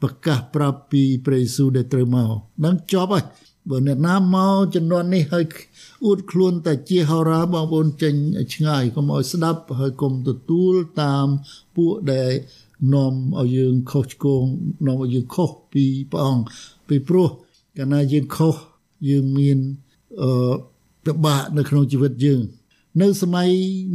[0.02, 2.32] ប្រកាសប្រាប់ពីព្រះយេស៊ូវដែលត្រូវមក
[2.64, 3.26] នឹងចប់ហើយ
[3.70, 5.46] បើអ្នកណាមកចំនួននេះហើយ
[6.06, 8.14] អួតខ្លួនតែជាហោរាបងប្អូនចេញ
[8.54, 11.28] ឆ្ងាយកុំឲ្យស្ដាប់ហើយកុំទទួលតាម
[11.76, 12.32] ពួកដែល
[12.94, 14.44] នាំឲ្យយើងខុសឆ្គង
[14.86, 16.44] នាំឲ្យយើងខុសពីព្រះអង្គ
[16.88, 17.30] ពីព្រោះ
[17.78, 18.56] កាលណាយើងខុស
[19.10, 19.58] យើងមាន
[20.22, 20.54] អឺ
[21.06, 22.40] ពិបាកនៅក្នុងជីវិតយើង
[23.02, 23.50] នៅសម័យ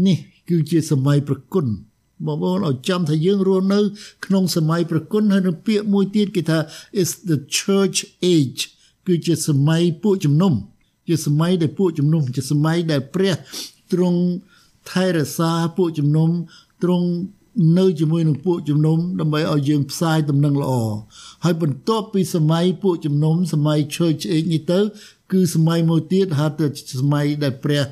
[0.07, 0.19] នេះ
[0.49, 1.67] គឺជាសម័យប្រគុណ
[2.25, 3.81] បងប្អូនឲ្យចាំថាយើងរស់នៅ
[4.27, 6.59] ក្នុងសម័យប្រគុណហើយនឹងពាក្យមួយទៀតគេថា
[7.03, 7.99] is the church
[8.35, 8.61] age
[9.07, 10.53] គឺជាសម័យពួកជំនុំ
[11.09, 13.35] ជាសម័យដែលពួកជំនុំ ជាសម័យដែលព្រះ
[13.93, 14.21] ទ្រង់
[14.91, 16.31] ថែរក្សាពួកជំនុំ
[16.83, 17.09] ទ្រង់
[17.79, 20.73] នៅជាមួយនឹងពួកជំនុំដើម្បីឲ្យយើងផ្សាយដំណឹងល្អ
[21.45, 24.81] ហើយបន្ទាប់ពីសម័យពួកជំនុំសម័យ church age នេះទៅ
[25.33, 26.67] គឺសម័យមួយទៀតហៅថា
[27.01, 27.83] សម័យដែលព្រះ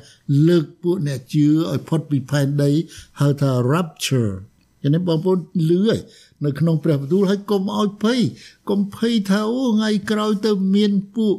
[0.47, 2.71] លើកពួកអ្នកជឿឲ្យផុតពីផែនដី
[3.19, 4.31] ហៅថា rapture
[4.81, 5.99] យ៉ាងនេះបងប្អូនលឺហើយ
[6.45, 8.19] នៅក្នុងព្រះបន្ទូលឲ្យកុំឲ្យភ័យ
[8.69, 11.35] កុំភ័យថាអូថ្ងៃក្រោយទៅមានពួក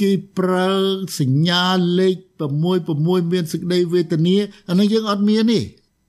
[0.00, 0.72] គេប្រើ
[1.20, 1.64] សញ្ញា
[1.98, 2.16] លេខ
[2.74, 4.36] 66មានសេចក្តីវេទនា
[4.68, 5.60] អានេះយើងអត់មានទេ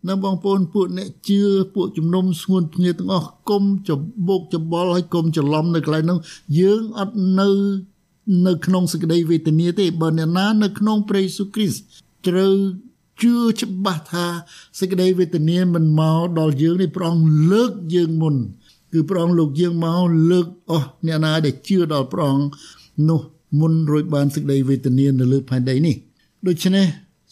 [0.08, 1.42] នៅបងប្អូនពួកអ្នកជឿ
[1.76, 6.18] ពួកជំនុំស្ងួនភ្ងាទាំងអស់គុំច្បុកច្បល់ឲ្យគុំច្រឡំនៅកន្លែងនោះ
[6.60, 7.50] យើងអត់នៅ
[8.48, 11.82] នៅក្នុងសេចក្តីវេទនាទេបើអ្នកណានៅក្នុងព្រះយេស៊ូវគ្រីស្ទ
[12.28, 12.56] ត្រូវ
[13.22, 14.26] ជឿច្បាស់ថា
[14.80, 18.36] សេចក្តីវេទនាមិនមកដល់យើងនេះព្រះអង្គលើកយើងមុន
[18.94, 22.48] គឺព្រះអង្គលោកយើងមកលើកអស់អ្នកណាដែលជឿដល់ព្រះអង្គ
[23.10, 23.22] នោះ
[23.60, 25.96] មុនរួចបានសេចក្តីវេទនានៅលើផែនដីនេះ
[26.48, 26.86] ដូច្នេះ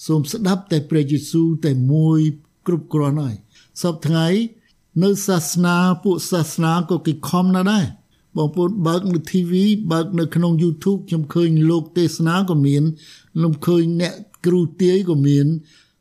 [0.05, 2.19] សូមស្ដាប់តែព្រះយេស៊ូវតែមួយ
[2.67, 3.35] គ្រប់គ្រាន់ហើយ
[3.81, 4.27] សពថ្ងៃ
[5.03, 7.85] នៅសាសនាពួកសាសនាក៏គេខំណាស់ដែរ
[8.37, 9.53] បងប្អូនបើកនៅ TV
[9.91, 12.83] បើកនៅក្នុង YouTube ខ្ញុំឃើញលោកទេសនាក៏មាន
[13.35, 14.13] ខ្ញុំឃើញអ្នក
[14.45, 15.47] គ្រូទាយក៏មាន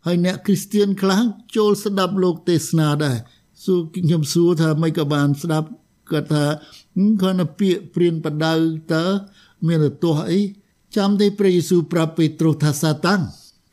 [0.07, 1.21] ហើយអ្នកគ្រីស្ទៀនខ្លះ
[1.57, 3.17] ចូលស្ដាប់លោកទេសនាដែរ
[3.65, 5.69] សួរខ្ញុំសួរថាមិនក៏បានស្ដាប់
[6.11, 6.45] គាត់ថា
[7.23, 8.55] គាត់នៅពាក្យព្រានបដៅ
[8.95, 9.05] តើ
[9.67, 10.41] មានទោះអី
[10.97, 13.21] ចាំទេព្រះយេស៊ូវប្រាប់ពេត្រុសថាសាតាំង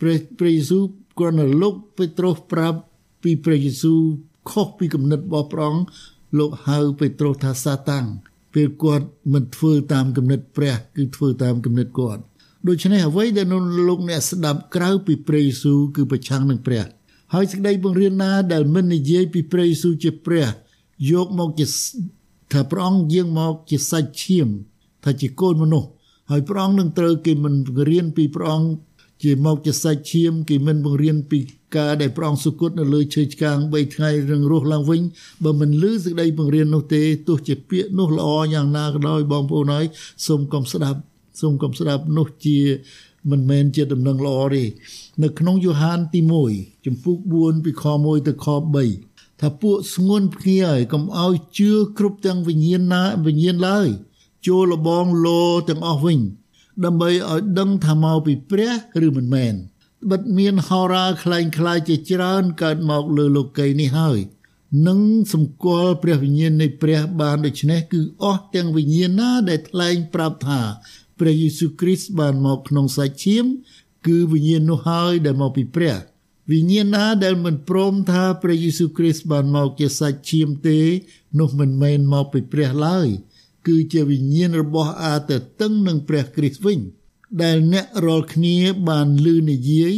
[0.02, 0.84] ព្រះព្រះយេស៊ូវ
[1.20, 2.80] គាត់នៅលោកពេត្រុសប្រាប់
[3.24, 4.00] ពីព្រះយេស៊ូវ
[4.52, 5.84] ខុសពីគំនិតរបស់ព្រះអង្គ
[6.38, 8.06] លោកហៅពេត្រុសថាសាតាំង
[8.54, 12.22] ពេលគាត់មិនធ្វើតាមគំនិតព្រះគឺធ្វើតាមគំនិតគាត់
[12.68, 13.48] ដូច្នេះអ្វីដែល
[13.88, 16.84] លោកអ្នកស្ដាប់ក្រៅពីព្រះយេស៊ូវគឺប្រឆាំងនឹងព្រះ
[17.34, 20.46] ហើយសេចក្តីបង្រៀនណាដែលមិននិយាយពីព្រះយេស៊ូវជាព្រះ
[21.12, 21.66] យកមកជា
[22.54, 24.48] ថាព្រះអង្គយាងមកជាសាច់ឈាម
[25.04, 25.90] ថាជាកូនមនុស្ស
[26.30, 27.54] ហើយព្រះអង្គនឹងត្រូវគេមិន
[27.90, 28.70] រៀនពីព្រះអង្គ
[29.24, 31.40] ជាមកជាសាច់ឈាមគេមិនបង្រៀនពី
[31.76, 35.02] ការដែលព្រះអង្គសុគតនៅលើឈើឆ្កាង3ថ្ងៃរងរស់ឡើងវិញ
[35.44, 39.86] បើមិនលឺសេចក្តីបង្រៀននោះទេទោះជាពាក្យនោះល្អយ៉ាងណាក៏ដោយបងប្អូនហើយ
[40.28, 41.00] សូមកុំស្ដាប់
[41.42, 42.60] សូមកុំស្ដាប់នោះជា
[43.32, 44.64] មិនមែនជាដំណឹងល្អទេ
[45.24, 46.20] នៅក្នុងយ៉ូហានទី
[46.54, 48.48] 1ចំពុក4ពីខ1ទៅខ
[48.94, 53.88] 3ថាពួកស្ងួនភ្ងាហើយកុំឲ្យជឿគ្រប់ទាំងវិញ្ញាណណាវិញ្ញាណឡើយ
[54.48, 56.20] ចូលលបងលោទាំងអស់វិញ
[56.85, 58.73] ដើម្បីឲ្យដឹងថាមកពីព្រះ
[59.07, 59.55] ឬមិនមែន
[60.11, 64.19] បិទមានហោរាคล้ายคล้ายជាច្រើនកើតមកលើលោកីយ៍នេះហើយ
[64.87, 65.01] នឹង
[65.33, 70.61] សម្គាល់ព្រះវិញ្ញាណនៃព្រះបានដូច្នេះគឺអស់ទាំងវិញ្ញាណណាដែលថ្លែងប្រាប់ថា
[71.19, 73.45] ព្រះយេស៊ូវគ្រីស្ទបានមកក្នុងសាច់ឈាម
[74.07, 75.97] គឺវិញ្ញាណនោះហើយដែលមកពីព្រះ
[76.51, 80.79] វិញ្ញាណណាដែលមិនព្រមថាព្រះយេស៊ូវគ្រីស្ទបានមកជាសាច់ឈាមទេ
[81.39, 83.09] នោះមិនមែនមកពីព្រះឡើយ
[83.68, 86.80] គឺជាវិញ្ញាណរបស់អាទិតឹងនឹងព្រះគ្រីស្ទវិញ
[87.42, 88.56] ដែលអ្នករាល់គ្នា
[88.90, 89.96] បានលឺនិយាយ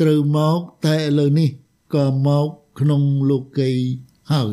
[0.00, 1.48] ត្រូវមកតែឥឡូវនេះ
[1.94, 2.46] ក៏មក
[2.80, 3.72] ក្នុងលោកី
[4.32, 4.52] ហើយ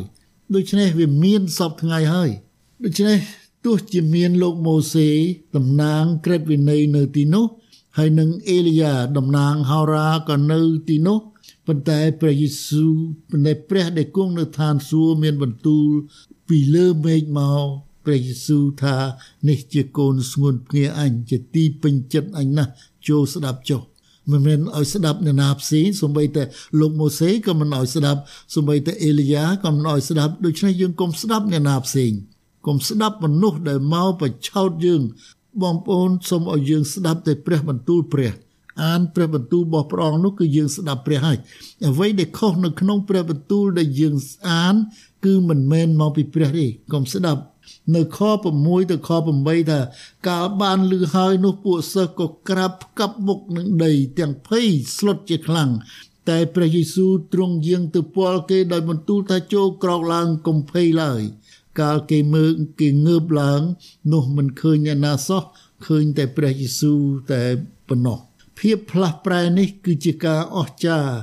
[0.53, 2.29] ដូច្នេះវាមានសពថ្ងៃហើយ
[2.83, 3.19] ដូច្នេះ
[3.65, 5.09] ទោះជាមានលោកម៉ូសេ
[5.55, 7.45] តំណាងក្រឹតវិន័យនៅទីនោះ
[7.97, 11.19] ហើយនឹងអេលីយ៉ាតំណាងហោរាក៏នៅទីនោះ
[11.67, 12.93] ប៉ុន្តែព្រះយេស៊ូវ
[13.29, 15.89] ប៉ុន្តែព្រះដែលគង់នៅឋានសួគ៌មានបន្ទូល
[16.47, 17.67] ពីលើមេឃមក
[18.05, 18.97] ព្រះយេស៊ូវថា
[19.49, 22.71] នេះជាកូនស្ងួនភ្ងាអញជាទីពេញចិត្តអញណាស់
[23.07, 23.81] ចូលស្ដាប់ចុះ
[24.31, 26.43] មិនមែនឲ្យស្ដាប់អ្នកណាផ្សេងសូម្បីតែ
[26.79, 28.21] លោកម៉ូសេក៏មិនឲ្យស្ដាប់
[28.53, 32.11] សូម្បីតែអេលីយ៉ាក៏មិនឲ្យស្ដាប់ដូច្នេះយើងកុំស្ដាប់អ្នកណាផ្សេង
[32.67, 35.01] កុំស្ដាប់មនុស្សដែលមកបញ្ឆោតយើង
[35.61, 38.33] បងប្អូនសូមឲ្យយើងស្ដាប់តែព្រះបន្ទូលព្រះ
[38.83, 41.37] អានព្រះបន្ទូលរបស់ព្រះអង្គនោះគឺយើងស្ដាប់ព្រះហើយ
[41.87, 44.15] អ្វីដែលខុសនៅក្នុងព្រះបន្ទូលដែលយើង
[44.49, 44.75] អាន
[45.25, 47.41] គឺមិនមែនមកពីព្រះទេកុំស្ដាប់
[47.95, 48.19] នៅខ
[48.55, 49.79] 6ទៅខ8ថា
[50.27, 55.71] កាលបានលឺហើយនោះពួកសិស្សក៏ក្រាបផ្កាប់មុខនឹងដីទាំងភ័យស្លុតជាខ្លាំង
[56.29, 61.21] តែព្រះយេស៊ូវទ្រង់យាងទៅពាល់គេដោយបន្ទូលថាចូលក្រោកឡើងកុំភ័យឡើយ
[61.79, 63.61] កាលគេមើលគេងើបឡើង
[64.13, 65.43] នោះមិនឃើញអ្នកណាសោះ
[65.85, 67.43] ឃើញតែព្រះយេស៊ូវតែ
[67.87, 68.19] ប៉ុណ្ណោះ
[68.59, 71.13] ភាពផ្លាស់ប្រែនេះគឺជាការអស្ចារ្យ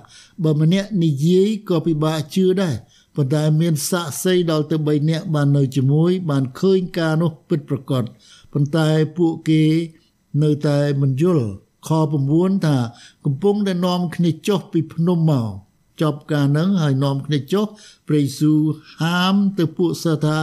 [0.45, 2.77] បើម្នាក់និយាយក៏ពិបាកជឿដែរ
[3.15, 8.05] ប៉ុន្តែមានសាក់សីដល់ទៅ3នាក់បាននៅជាមួយ បានឃើញការនោះពិតប្រាកដ
[8.53, 9.63] ប៉ុន្តែពួកគេ
[10.43, 11.47] នៅតែមិនយល់
[11.89, 11.91] ខ
[12.29, 12.77] 9ថា
[13.25, 15.51] កំពុងតែនាំគ្នាចុះពីភ្នំមក
[16.03, 17.67] ចប់ការនឹងហើយនាំគ្នាចុះ
[18.09, 18.61] ព្រះយេស៊ូវ
[19.03, 20.37] ហាមទៅពួកសិស្សថា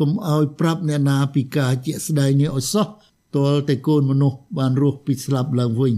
[0.00, 2.88] កុំឲ្យប្រាប់អ្នកណាពីការជាក់ស្ដែងនេះឲ្យសោះ
[3.36, 5.94] ទាល់តែកូនមនុស្សបានរស់ពីស្លាប់ឡើងវិញ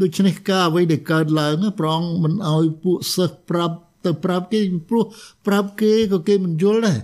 [0.00, 5.04] ដូច្នេះការអ្វីដែលកើតឡើងប្រងមិនឲ្យពួកសិស្សប្រាប់ ទៅប្រាប់គេព្រោះ
[5.46, 6.98] ប្រាប់គេក៏គេមិនយល់ដែរ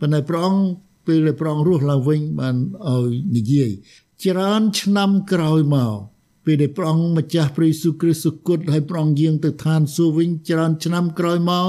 [0.00, 0.62] ប៉ុន្តែព្រះអង្គ
[1.06, 2.56] ពេលដែលព្រះអង្គរស់ឡើងវិញបាន
[2.88, 3.70] ឲ្យនិយាយ
[4.24, 5.94] ច្រើនឆ្នាំក្រោយមក
[6.44, 11.66] ពេលដែលព្រះអង្គម្ចាស់ព្រះយេស៊ូវគ្រីស្ទគត់ឲ្យព្រះអង្គយាងទៅឋានសួគ៌វិញច្រើនឆ្នាំក្រោយមក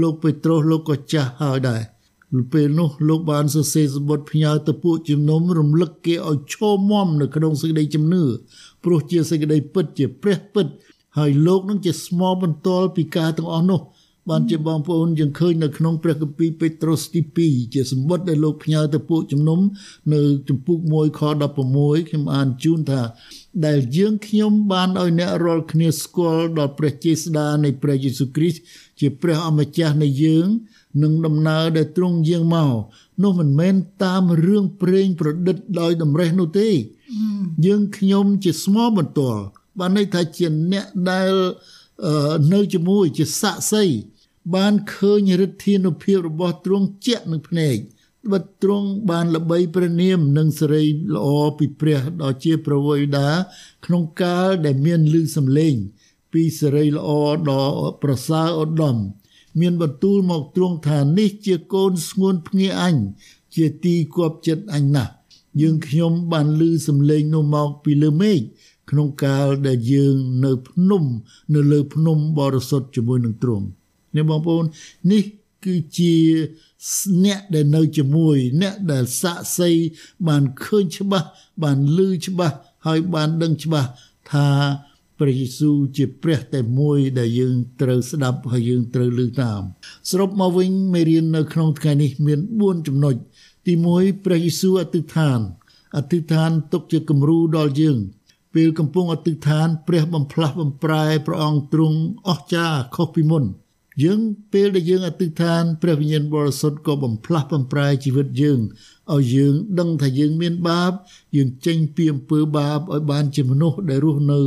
[0.00, 1.82] លោកពេត្រុសលោកក៏ចាស់ហើយដែរ
[2.52, 8.24] ពេលនោះលោកបានសរសេរសម្បត្តិផ្ញើទៅពួកជំនុំរំលឹកគេឲ្យឈរមមនៅក្នុងសេចក្តីជំនឿ
[8.84, 10.66] ព្រោះជាសេចក្តីពិតជាព្រះពិត
[11.18, 13.80] ហើយលោកនឹងជាស្មោបន្ទាល់ពីការទាំងអស់នោះ
[14.30, 19.60] បានជាបងប្អូនយើងឃើញនៅក្នុងព្រះគម្ពីរពេត្រុសទី2ជាសម្បត្តិដែលលោកផ្ញើទៅពួកជំនុំ
[20.12, 21.20] នៅចំពុក1ខ
[21.64, 23.02] 16ខ្ញុំអានជូនថា
[23.66, 28.60] ដែលយើងខ្ញុំបានឲ្យអ្នករាល់គ្នាស្គាល់ដល់ព្រះចេស្តានៃព្រះយេស៊ូវគ្រីស្ទ
[29.00, 30.46] ជាព្រះអម្ចាស់នៃយើង
[31.02, 32.74] និងដំណើរដែលទ្រង់យាងមក
[33.22, 36.68] នោះមិនមែនតាមរឿងព្រេងប្រឌិតដោយតម្រេះនោះទេ
[37.66, 39.42] យើងខ្ញុំជាស្មោបន្ទាល់
[39.78, 41.32] បានន័យថាជាអ្នកដែល
[42.52, 43.84] នៅជាមួយជាសាក់សី
[44.54, 47.76] បានឃើញឫទ្ធានុភាពរបស់ទ្រង់ជាក់នឹងភ្នែក
[48.32, 53.30] បិទទ្រង់បានល្បីព្រះនាមនិងសេរីល្អពីព្រះដ៏ជាប្រវយដា
[53.84, 55.74] ក្នុងកាលដែលមានលឺសំឡេង
[56.32, 57.10] ពីសេរីល្អ
[57.50, 57.64] ដ៏
[58.02, 58.96] ប្រសើរឧត្តម
[59.60, 62.96] មានបន្ទូលមកទ្រង់ថានេះជាកូនស្ងួនភ្ងាអញ
[63.54, 65.12] ជាទីគប់ចិត្តអញណាស់
[65.60, 68.40] យើងខ្ញុំបានលឺសំឡេងនោះមកពីលើមេឃ
[68.90, 71.04] ក្នុងកាលដែលយើងនៅភ្នំ
[71.54, 73.66] នៅលើភ្នំបរិសុទ្ធជាមួយនឹងទ្រង់
[74.16, 74.64] នេះបងប្អូន
[75.12, 75.24] នេះ
[75.64, 76.14] គឺជា
[77.24, 79.70] អ្នកដែលនៅជាមួយ អ្នកដែលសាក់សី
[80.28, 81.28] បានឃើញច្បាស់
[81.62, 83.88] បានឮច្បាស់ហើយបានដឹងច្បាស់
[84.32, 84.48] ថា
[85.18, 89.62] ព្រះយេស៊ូវជាព្រះតែមួយដែលយើងត្រូវស្ដាប់ហើយយើងត្រូវឮតាម
[90.10, 93.14] សរុបមកវិញមេរៀននៅក្នុងថ្ងៃនេះមាន4ចំណុច
[93.66, 95.40] ទី1ព្រះយេស៊ូវអធិដ្ឋាន
[95.96, 97.98] អធិដ្ឋានទុកជាគំរូដល់យើង
[98.54, 103.44] ពេលកំពុងអធិដ្ឋាន ព្រះបំផ្លាស់បំប្រែព្រះអង្គទ្រង់អស្ចារ្យខុសពីមុន
[104.02, 104.20] យើង
[104.52, 108.60] ពេលដែលយើងអធិដ្ឋានព្រះវិញ្ញាណបរិសុទ្ធក៏បំផ្លាស់បំប្រែជីវិតយើង
[109.14, 110.92] ឲ្យយើងដឹងថាយើងមានបាប
[111.36, 114.40] យើងចេញពីអំពើបាបឲ្យបានជាមនុស្សដែលរស់នៅ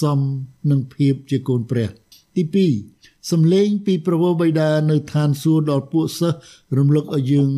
[0.00, 0.20] សម
[0.70, 1.88] នឹងភាពជាកូនព្រះ
[2.36, 2.42] ទី
[2.90, 6.38] 2សំឡេងពីប្រវោបិតានៅឋានសួគ៌ដល់ពួកសិស្ស
[6.76, 7.48] រំលឹកឲ្យយើង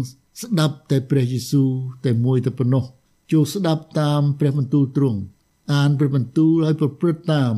[0.42, 1.70] ស្ដាប់តែព្រះយេស៊ូវ
[2.04, 2.85] តែមួយតែប៉ុណ្ណោះ
[3.33, 5.20] ចូលស្ដាប់តាមព្រះបន្ទូលទ្រង់
[5.72, 7.54] អានព្រះបន្ទូលឲ្យប្រព្រឹត្តតាម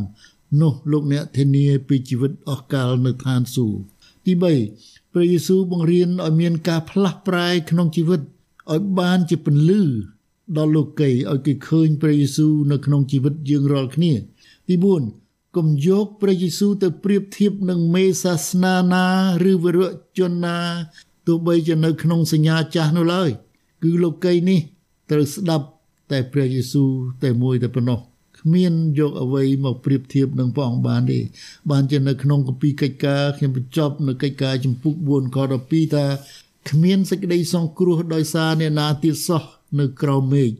[0.60, 3.80] នោះលោកអ្នកធានាពីជីវិតអស់កលនៅឋានសួគ៌
[4.24, 4.32] ទី
[4.72, 8.20] 3ព្រះយេស៊ូវបង្រៀនឲ្យមានការផ្លាស់ប្រែក្នុងជីវិត
[8.72, 9.82] ឲ្យបានជាពន្លឺ
[10.56, 14.12] ដល់លោកីឲ្យគេឃើញព្រះយេស៊ូវនៅក្នុងជីវិតយើងរាល់គ្នា
[14.68, 14.74] ទី
[15.16, 19.06] 4កុំយកព្រះយេស៊ូវទៅប្រៀបធៀបនឹងមេសាសនាណា
[19.50, 20.58] ឬវរៈជនណា
[21.26, 23.30] ទោះបីជានៅក្នុងសញ្ញាចាស់នោះឡើយ
[23.82, 24.60] គឺលោកីនេះ
[25.10, 25.66] ត្រូវស្ដាប់
[26.10, 26.90] តែព្រះយេស៊ូវ
[27.22, 28.00] តែមួយតែប៉ុណ្ណោះ
[28.46, 31.20] គ្មានយកអ្វីមកប្រៀបធៀបនឹងព្រះអង្គបានទេ
[31.70, 36.06] បានជានៅក្នុងគម្ពីរកិច្ចការខ្ញុំបញ្ចប់នៅកិច្ចការចំពុក4ខ12ថា
[36.70, 39.42] គ្មានសេចក្តីសង្គ្រោះដោយសារអ្នកណាទៀតសោះ
[39.80, 40.50] នៅក្រោមមេឃ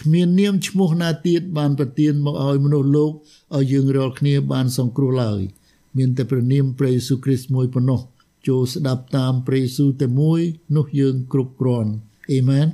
[0.00, 3.12] គ្មាននាមឈ្មោះណាទៀតបានប្រទានមកឲ្យមនុស្សលោក
[3.56, 5.40] ឲ្យយើងរាល់គ្នាបានសង្គ្រោះឡើយ
[5.96, 8.00] មានតែព្រះនាមព្រះយេស៊ូវគ្រីស្ទមួយប៉ុណ្ណោះ
[8.48, 10.40] ចូលស្ដាប់តាមព្រះយេស៊ូវតែមួយ
[10.76, 11.90] នោះយើងគ្រប់គ្រាន់
[12.32, 12.66] អេមែន